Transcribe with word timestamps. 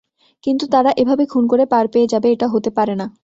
কিন্তু 0.43 0.65
তারা 0.67 0.91
এভাবে 0.97 1.23
খুন 1.25 1.43
করে 1.47 1.65
পার 1.65 1.85
পেয়ে 1.93 2.07
যাবে, 2.07 2.27
এটা 2.31 2.47
হতে 2.47 2.69
পারে 2.77 2.93
না। 2.95 3.05